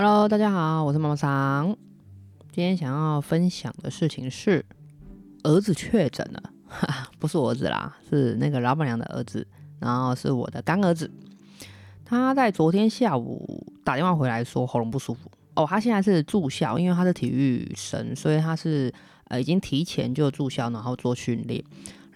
[0.00, 1.76] Hello，大家好，我是妈妈桑。
[2.52, 4.64] 今天想要分享的事情是，
[5.42, 9.44] 儿子确诊了，哈， 不是我儿子啦，是那个老板娘的儿子，
[9.80, 11.10] 然后是我的干儿子。
[12.04, 18.94] 他在昨天下午打电话回来说喉咙不舒服哦，他现在是住校，因为他是体育生，所以他是
[19.24, 21.60] 呃已经提前就住校，然后做训练。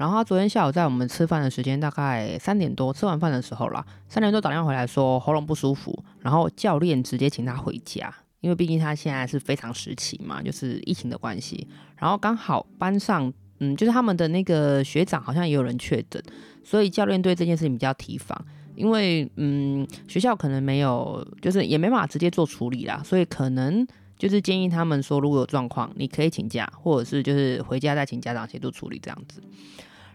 [0.03, 11.69] 然后他昨天下午在我们吃饭的时间，大概三点多吃完饭的时候啦，三点多打电话回来说喉咙不舒服，然后教练直接请他回家，因为毕竟他现在是非常时期嘛，就是疫情的关系。
[11.97, 16.21] 然后刚好班上，嗯，就是他们的那个学长好像也有人确诊，
[16.65, 18.45] 所以教练对这件事情比较提防，
[18.75, 23.87] 因为嗯学校可能没有，就是也没办法直接做处理啦，所以可能
[24.19, 29.41] 就是建议他们说，如果有状况，你可以请假，或者是就是回家再请家长协助处理这样子。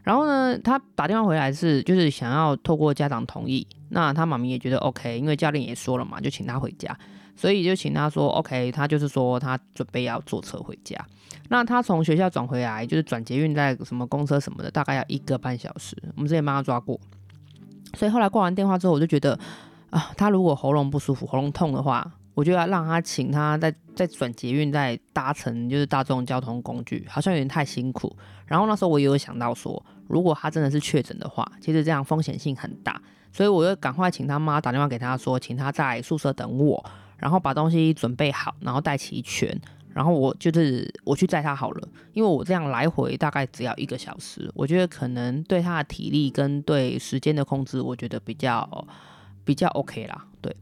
[0.07, 6.97] 然后呢，他打电话回来是就是想要透过家长同意，那他妈咪也觉得 OK，因为教练也说了嘛，就请他回家，
[7.35, 10.95] 所以就请他说 OK，他就是说他准备要坐车回家。
[11.49, 15.93] 那他从学校转回来，就是转捷运在什么公车什么的，大概要一个半小时。
[16.15, 16.97] 我们之前帮他抓过，
[17.95, 19.37] 所以后来挂完电话之后，我就觉得
[19.89, 28.15] 啊，他如果喉咙不舒服、喉咙痛的话，我就要让他请他再再转捷运，再搭乘就是大众交通工具，好像有点太辛苦。
[28.45, 29.83] 然后那时候我也有想到说。
[30.07, 36.83] 如果他真的是确诊的话，其实这样风险性很大，所以我就赶快请他妈打电话给他说，请他在宿舍等我，
[37.17, 39.59] 然后把东西准备好，然后带齐全，
[39.93, 48.87] 然后我就是我去载他好了，因为我这样来回大概只要一个小时，我觉得可能对他的体力跟对时间的控制，我觉得比较
[49.47, 50.55] 比较 OK 啦，对。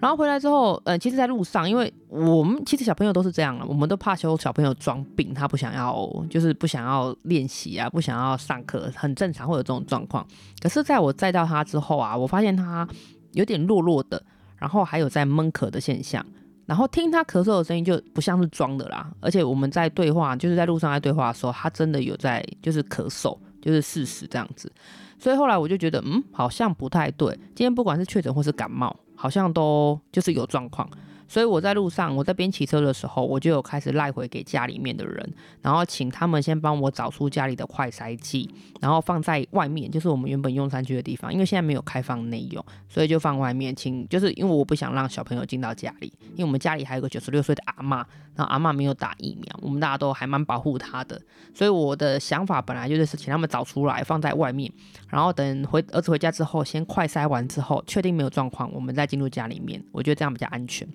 [0.00, 10.26] 然后回来之后，呃，其实，在路上，因为我们其实小朋友都是这样了，我们都怕说小朋友装病，他不想要，就是不想要练习啊，不想要上课，很正常会有这种状况。
[10.60, 12.86] 可是，在我载到他之后啊，我发现他
[13.32, 14.22] 有点弱弱的，
[14.58, 16.22] 然后还有在闷咳的现象，
[16.66, 19.10] 然后听他咳嗽的声音就不像是装的啦。
[19.20, 24.70] 而且我们在对话，就是在路上在对话的时候，他真的有在就是咳嗽，就是事实这样子。
[25.18, 27.32] 所以后来我就觉得，嗯，好像不太对。
[27.54, 28.94] 今天不管是确诊或是感冒。
[29.16, 30.86] 好像都就是有状况，
[31.26, 38.48] 所以我在路上，我在边骑车的时候，我就有开始赖回给家里面的人，然后请他们先帮我找出家里的快筛剂，
[38.80, 43.74] 然后放在外面，就是我们原本用餐区的地方，因为现在没有开放内用，所以就放外面。
[43.74, 48.04] 请就是因为我不想让小朋友进到家里，因为我们家里还有个九十六岁的阿嬷，
[48.34, 51.20] 然后阿嬷没有打疫苗，我们大家都还蛮保护她的，
[51.54, 54.70] 所以我的想法本来就是请他们找出来放在外面，
[55.08, 59.04] 然后等回儿子回家之后，先快筛完之后，确定没有状况，我们再。
[59.14, 60.88] 进入家里面，我觉得这样比较安全。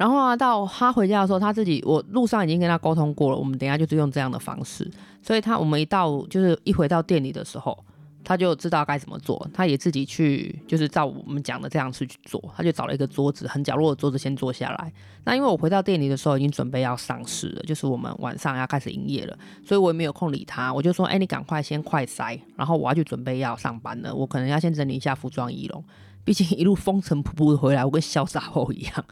[0.00, 4.90] 然后啊，到他回家的时候，他自己我路上已经跟他沟通过了，我们等下就是用这样的方式。
[5.20, 7.78] 所以他我们一到就是一回到店里的时候，
[8.24, 12.42] 他就知道该怎么做，他也自己去就是照我们讲的这样去去做。
[12.56, 14.90] 他就找了一个桌子，很角落的桌子先坐下来。
[15.24, 20.72] 那因为我回到店里的时候已经准备要上市了，就是我们晚上要开始营业了，所以我也没有空理他。
[20.72, 25.84] 我就说：“哎，你赶快先快筛，然后我要去准备要上班了，我可能要先整理一下服装仪容。”
[26.24, 29.04] 毕竟一路风尘仆仆的回来，我跟小傻货一样，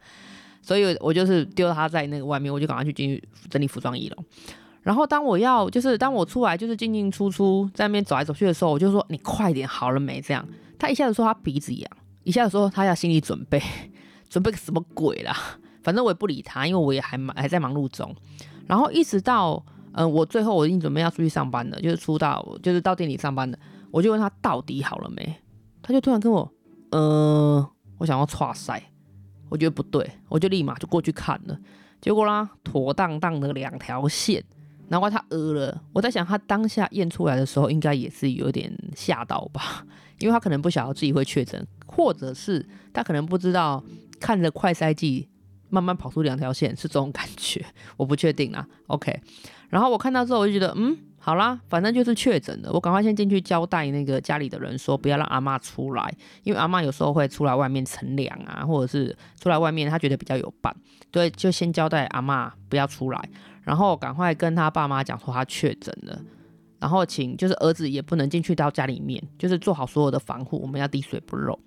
[0.68, 4.24] 所以我就是丢他在那个外面，我就赶快去进去整理服装仪容。
[4.82, 10.20] 然后当我要就是当我出来就是进进出出在那边走来走去的时候，我就说，你快点好了没？
[10.20, 10.46] 这样
[10.78, 11.90] 他一下子说他鼻子痒，
[12.22, 13.58] 一下子说他要心理准备，
[14.28, 15.34] 准备个什么鬼啦？
[15.82, 18.14] 反正我也不理他，因为我也还忙还在忙碌中。
[18.66, 23.58] 然后一直到嗯、我最后我已经准备要出去上班了，就是出到就是到店里上班了，
[23.90, 25.34] 我就问他到底好了没？
[25.80, 26.52] 他就突然跟我。
[26.90, 28.90] 呃，我想要剉赛，
[29.48, 31.58] 我觉得不对，我就立马就过去看了，
[32.00, 34.42] 结果啦，妥当当的两条线，
[34.88, 35.82] 难怪他呃了。
[35.92, 39.84] 我在想，他当下验出来的时候，应该也是有点吓到吧，
[40.20, 43.82] 因为他可能不晓得自己会确诊，或者是他可能不知道
[44.20, 45.28] 看着快筛剂
[45.70, 47.64] 慢慢跑出两条线是这种感觉，
[47.96, 48.66] 我不确定啊。
[48.88, 49.20] OK，
[49.68, 50.98] 然后我看到之后，我就觉得，嗯。
[51.28, 52.72] 好啦，反正就是确诊了。
[52.72, 56.10] 我赶快先进去交代那个家里的人说，不要让阿嬷出来，
[56.42, 60.74] 因为阿嬷有时候会出来外面乘凉啊，或者是出来外面，她觉得比较有伴，
[61.10, 63.28] 对，就先交代阿嬷不要出来，
[63.62, 66.18] 然后赶快跟他爸妈讲说他确诊了，
[66.78, 71.60] 然后请就是儿子也不能进去到家里面，就是做好所有的防护，我们要滴水不漏。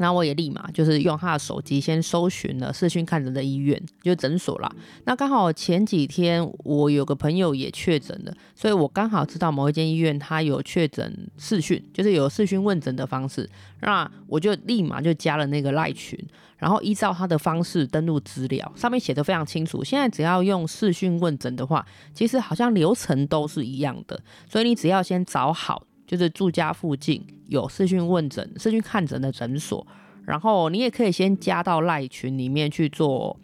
[0.00, 4.72] 那我也立马就是用他的手机先搜寻了视讯看诊的医院，就诊所啦。
[5.04, 13.48] 那刚好前几天我有个朋友也确诊了，所以我刚好知道某一间医院他有确诊视讯，就是有视讯问诊的方式。
[13.82, 16.18] 那我就立马就加了那个赖群，
[16.56, 19.84] 然后依照他的方式登录资料，上面写的非常清楚。
[19.84, 24.18] 现在只要用视讯问诊的话，其实好像流程都是一样的，
[24.48, 25.84] 所以你只要先找好。
[26.10, 29.86] 就是住家附近有视讯问诊、视讯看诊的诊所，
[30.24, 33.38] 然后你也可以先加到赖群里面去做，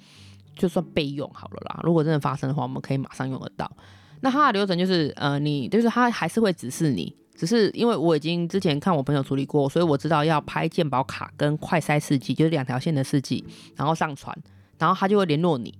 [0.56, 1.80] 就算备用好了啦。
[1.84, 3.70] 如果真的发生的话，我们可以马上用得到。
[4.20, 13.44] 那它的流程就是，呃，你就是它还是会指示你，只是因为我已经之前看我朋友处理过，所以我知道要拍健保卡跟快筛试剂，就是两条线的试剂，
[13.76, 14.36] 然后上传，
[14.76, 15.72] 然后他就会联络你，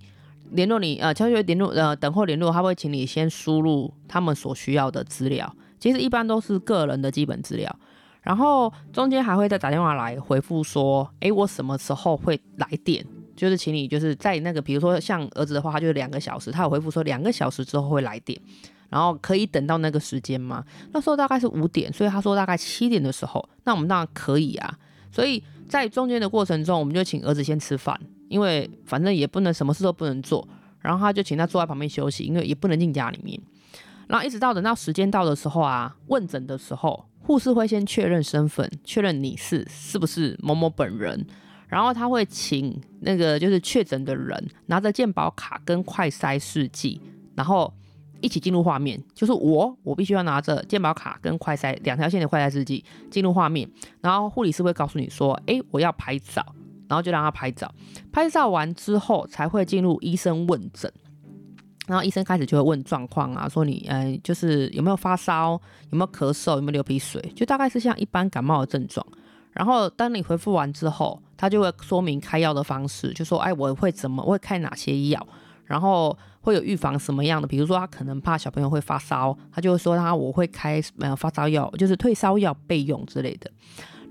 [0.51, 7.73] 联络你，呃，悄悄联络，呃，等候联络，他会请你先输入他们所需要的资料，其实一般都是个人的基本资料，
[8.21, 13.05] 然后中间还会再打电话来回复说，诶，我什么时候会来电？
[13.35, 18.41] 就是请你就是在那个，比如说像儿子的话，他就两个小时，他有回复说两个小时之后会来电，
[18.89, 20.65] 然后可以等到那个时间吗？
[20.91, 24.79] 那时候大概是五点，所以他说大概七点的时候，那我们当然可以啊。
[25.11, 30.47] 所以在中间的过程中，我们就请儿子先吃饭，因为反正也不能什么事都不能做，
[30.79, 33.39] 然后他就请他坐在旁边休息，因为也不能进家里面。
[34.07, 41.25] 然后一直到等到时间到的时候啊，问诊的时候，护士会先确认身份，确认你是是不是某某本人。
[41.67, 47.01] 然后他会请那个就是确诊的人拿着健保卡跟快筛试剂，
[47.35, 47.73] 然后
[48.21, 49.03] 一起进入画面。
[49.13, 53.69] 就是我，我必须要拿着健保卡跟快筛两条线的快筛试剂进入画面。
[53.99, 56.41] 然后护理师会告诉你说：“诶，我要拍照。”
[56.87, 57.69] 然后就让他拍照。
[58.13, 60.89] 拍照完之后才会进入医生问诊。
[61.87, 69.03] 然后医生开始就会问状况啊，说你呃就是有没有发烧，有没有咳嗽，有没有流鼻水，就大概是像一般感冒的症状。
[69.53, 75.27] 然后当你回复完之后，他就会说明开药的方式，就说，哎，我会怎么，我会开哪些药，
[75.65, 83.49] 然后会有预防什么样的，比如说他可能怕小朋友会发烧，他就会说他我会开呃发烧药，就是退烧药备用之类的。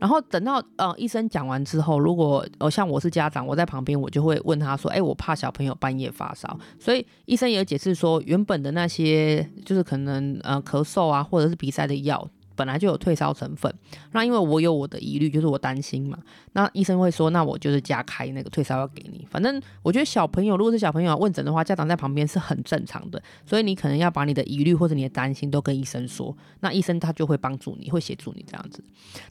[0.00, 12.28] 然后等到呃医生讲完之后，如果呃像我是家长，我在旁边，我就会问他说，哎，我怕小朋友半夜发烧，所以医生也解释说，原本的那些就是可能呃咳嗽啊，或者是鼻塞的药。
[12.56, 13.72] 本来就有退烧成分，
[14.12, 16.18] 那因为我有我的疑虑，就是我担心嘛。
[16.54, 19.26] 那医生会说，那我就是加开那个退烧药给你。
[19.30, 23.22] 反正我觉得小朋友如果是小朋友问诊的话，家长在旁边是很正常的。
[23.44, 28.82] 所以你可能要把你的疑虑或者你的担心都跟医生说，那医生他就会帮助你，会协助你这样子。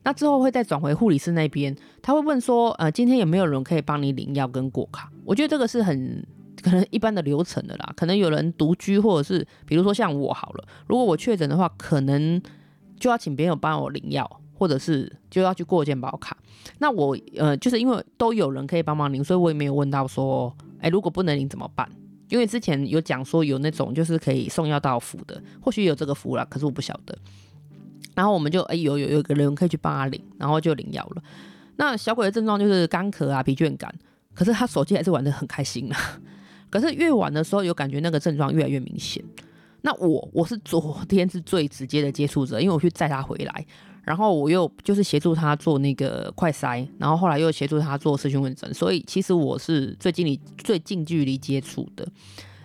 [0.04, 5.12] 那之后会再转回护理师那边，他会问说，呃，今天有没有人可以帮你领药跟过卡？
[5.24, 6.24] 我觉得这个是很
[6.62, 7.92] 可能一般的流程的啦。
[7.98, 12.39] 可能有人独居，或者是比如说像我好了，如果我确诊的话，可能。
[13.00, 16.38] 就要请别人帮我领药，或者是就要去过健保卡。
[16.80, 21.89] 那我呃，就是因为都有人可以帮忙领，所以我也没有问到说，哎，如果不能领怎么办？
[22.30, 27.15] 因为之前有讲说有那种就是可以送药到府的，或许有这个服务啦，可是我不晓得。
[28.15, 31.24] 然后我们就哎有有有个人可以去帮他领，然后就领药了。
[31.75, 33.94] 那小鬼的症状就是干咳啊、疲倦感，
[34.33, 36.00] 可是他手机还是玩得很开心啊。
[36.69, 39.24] 可是越晚的时候，有感觉那个症状越来越明显。
[39.86, 43.66] 那我我是昨 天是最直接的接触者，因为我去载他回来，
[44.02, 52.08] 然后我又就是协助他做那个快筛，然后后来又协助他做社区问诊，所以其实我是最近离最近距离接触的，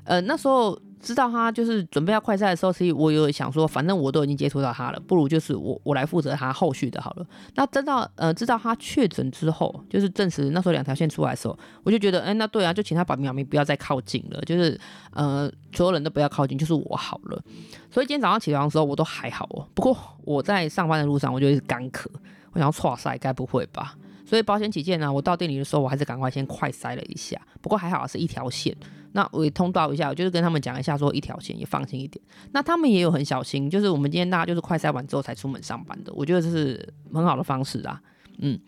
[0.05, 0.77] 呃，那时候。
[1.01, 7.27] 知道他就是准备要快筛的时候，所以我有想说，反正我都已经接触到他了，不如就是我我来负责他后续的好了。
[7.55, 14.79] 那知道呃知道他确诊之后，就是证实那时候两条线出来的时候，我就觉得，哎，那对啊，就请他把苗苗不要再靠近了，就是
[15.13, 17.43] 呃所有人都不要靠近，就是我好了。
[17.91, 19.67] 所以今天早上起床的时候，我都还好哦。
[19.75, 22.07] 不过我在上班的路上，我就一直干咳，
[22.53, 23.97] 我想说，剉赛，该不会吧？
[24.27, 27.41] 所以保险起见呢，我到店里的时候，我还是赶快先快筛了一下。
[27.61, 28.77] 不过还好是一条线。
[29.13, 32.25] 那我也通报一下，我就是跟他们讲一下，说一条线也放心一点。
[32.53, 38.01] 那他们也有很小心，就是我们今天大家就是快塞完之后才出门上班的，我觉得这是很好的方式啊。
[38.39, 38.59] 嗯，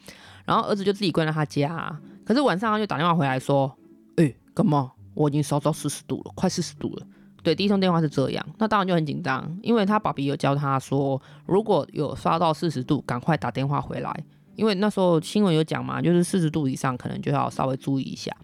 [0.44, 3.76] 然后儿子就自己关在他家，可是晚上他就打电话回来说，
[4.16, 4.92] 哎、欸，干嘛？
[5.14, 7.06] 我已经烧到四十度了，快四十度了。
[7.42, 18.34] 对，第一通电话是这样，那当然就很紧张，因为他爸比有教他说，如果有烧到四十度，赶快打电话回来，因为那时候新闻有讲嘛，就是四十度以上可能就要稍微注意一下。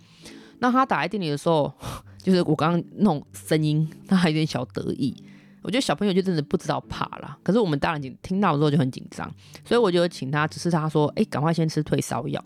[0.61, 1.73] 那他打来店里的时候，
[2.23, 5.15] 就是我刚刚那种声音，他还有点小得意。
[5.61, 9.31] 我觉得小朋友就真的不知道怕啦，可是我们大人听到的时候就很紧张，
[9.65, 12.43] 所以我就请他，只是他说，哎，赶快先吃退烧药，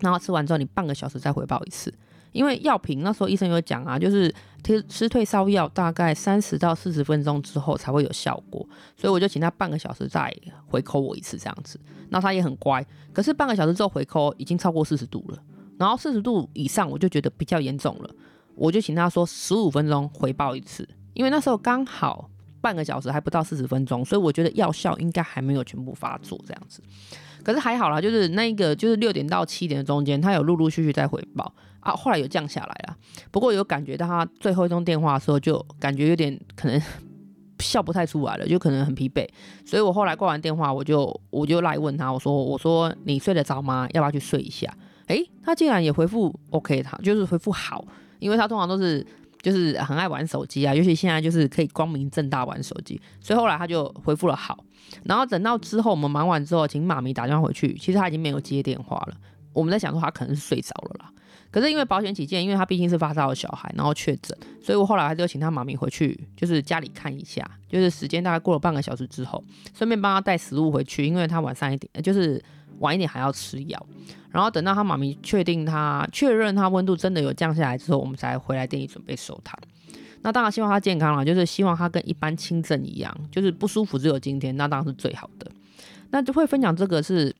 [0.00, 1.92] 然后吃完之后你半个小时再回报一次，
[2.32, 8.66] 因为药品那时候医生有讲啊，就是吃吃退烧药大概三十到四十分钟之后才会有效果，
[8.96, 10.34] 所以我就请他半个小时再
[10.66, 11.78] 回扣我一次这样子，
[12.08, 15.38] 那他也很乖，可是半个小时之后回扣已经超过四十度了。
[15.78, 18.10] 然后四十度以上，我就觉得比较严重了，
[18.54, 26.82] 我就请他说十五分钟回报一次，因为那时候刚好半个小时还不到四十分钟，所以我觉得药效应该还没有全部发作这样子。
[27.42, 32.96] 可是还好啦，就是那个就是六点到七点的中间，他有陆陆续续在回报啊，后来有降下来了。
[33.30, 36.80] 不过有感觉到他最后一通电话的时候，就感觉有点可能
[37.58, 39.28] 笑不太出来了，就可能很疲惫。
[39.66, 43.86] 所以我后来挂完电话，我就我就来问他，我说我说你睡得着吗？
[43.92, 44.74] 要不要去睡一下？
[45.08, 47.84] 诶，他竟然也回复 OK，他就是回复好，
[48.18, 49.06] 因为他通常都是
[49.42, 54.64] 就是很爱玩手机啊，尤其现在就是可以光明正大玩手机，所以后来他就回复了好。
[55.04, 59.16] 然后等到之后我们忙完之后，请妈咪打电话回去，其实他已经没有接电话了。
[59.52, 61.10] 我们在想说他可能是睡着了啦。
[61.50, 69.42] 可是因为保险起见，因为他毕竟是发烧的小孩，然后确诊，所以我后来还是有请他妈咪回去，就是家里看一下，就是时间大概过了半个小时之后，
[69.72, 72.42] 顺便帮他带食物回去，因为他晚上一点，就是
[72.78, 73.86] 晚一点还要吃药。
[74.30, 79.56] 然后等到他妈咪确定他确认他温度真的有降下来之后，我们才回来店里准备收他。
[80.22, 85.50] 那当然希望他健康了，就是希望他跟一般轻症一样，就是不舒服只有今天，那当然是最好的。
[86.10, 87.34] 那就会分享这个是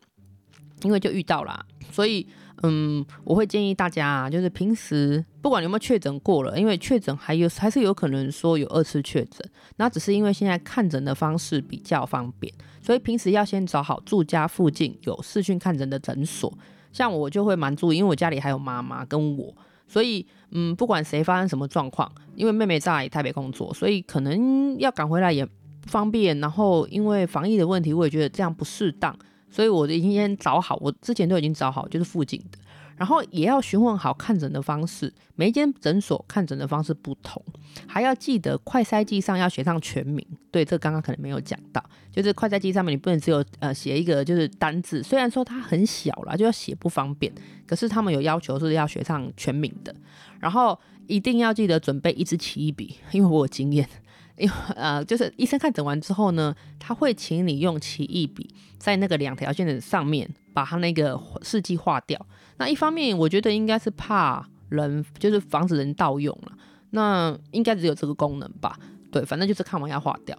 [0.82, 2.26] 因为就遇到了，所以。
[2.62, 9.46] 嗯，我会建议大家啊，就是平时不管有没有确诊过了，因为确诊还有还是有可能说有二次确诊，
[9.76, 16.50] 那只是因为现在看诊的方式比较方便，所以平时要先找好住家附近有视讯看诊的诊所。
[16.94, 19.54] 像我就会蛮注意，因为我家里还有妈妈跟我，
[19.86, 25.52] 所以嗯，不管谁发生什么状况，因为妹妹在台北工作，所以可能要赶回来也不
[25.88, 26.40] 方便。
[26.40, 29.14] 然后因为防疫的问题，我也觉得这样不适当。
[29.50, 32.58] 所以我就已经先找好，我之前都已经找好，就是附近的，
[32.96, 37.42] 然后也要询问好看诊的方式，每一间诊所看诊的方式不同，
[37.86, 40.24] 还要记得快筛剂上要写上全名。
[40.50, 47.32] 对，这刚刚可能没有讲到，就是快筛剂上面你不能只有呃写一个就是单字，虽然说它很小啦，就要写不方便，
[47.66, 49.94] 可是他们有要求是要写上全名的，
[50.38, 53.88] 然后一定要记得准备一支奇异笔，因为我有经验。
[54.36, 58.48] 因为 呃，就是医生看诊完之后呢，他会请你用奇异笔
[58.78, 62.26] 在那个两条线的上面把他那个试剂画掉。
[62.56, 66.52] 那一方面，我觉得应该是怕人，就是防止人盗用了。
[66.90, 68.78] 那应该只有这个功能吧？
[69.10, 70.36] 对，反正就是看完要画掉。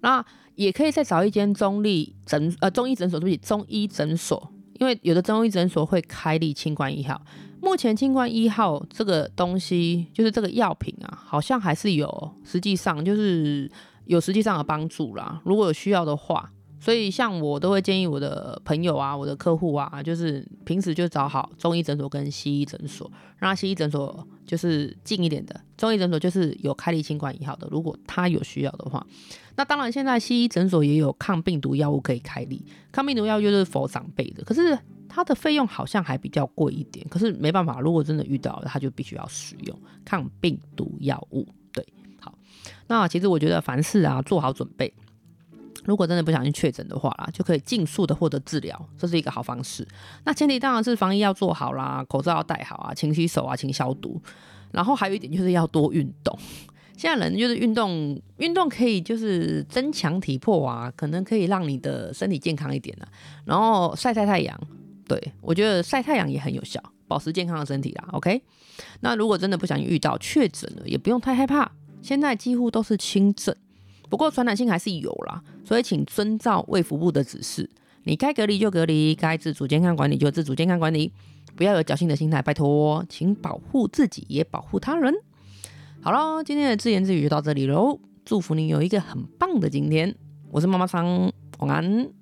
[0.00, 7.20] 那也可以再找一间中立诊呃中医诊所，对不起，中医诊所，因为有的中医诊所会开立清冠一号。
[7.62, 13.70] 目前清冠一号这个东西，就是这个药品啊，好像还是有，实际上就是
[14.06, 15.40] 有实际上的帮助啦。
[15.44, 16.50] 如果有需要的话，
[16.80, 27.68] 所以像我都会建议我的朋友啊，我的客户啊，就是平时就找好中医诊所跟西医诊所，让西医诊所就是近一点的，中医诊所就是有开立清冠一号的。
[27.70, 29.06] 如果他有需要的话，
[29.56, 34.78] 那当然现在西医诊所也有抗病毒药物可以开立，抗病毒药就是否长辈的，可是。
[35.12, 41.44] 它的费用好像还比较贵一点，可是没办法，如果真的遇到了，他就必须要使用抗病毒药物。
[41.72, 41.84] 对，
[42.20, 42.32] 好，
[42.86, 44.94] 那其实我觉得凡事啊做好准备，
[45.84, 49.86] 如果真的不小心确诊的话啦，就可以尽速的获得治疗，这是一个好方式。
[50.24, 54.22] 那前提当然是防疫要做好啦，口罩要戴好啊，勤洗手啊，勤消毒。
[54.70, 56.38] 然后还有一点就是要多运动。
[56.96, 63.08] 现在人就是运动，运动可以就是增强体魄啊，可能可以让你的身体健康一点啊。
[63.44, 64.60] 然后晒晒太阳。
[65.10, 68.08] 对，我觉得晒太阳也很有效，保持健康的身体啦。
[68.12, 68.40] OK，
[69.00, 71.68] 那如果真的不小心遇到确诊了，也不用太害怕，
[72.00, 73.52] 现在几乎都是轻症，
[74.08, 77.68] 不过传染性还是有啦，所以请遵照卫福部的指示，
[78.04, 81.10] 你该隔离就隔离，该自主健康管理就自主健康管理，
[81.56, 85.12] 不要有侥幸的心态，拜托，请保护自己也保护他人。
[86.02, 90.14] 好了，今天的自言自语就到这里喽，祝福你有一个很棒的今天，
[90.52, 92.19] 我是妈妈桑，晚安。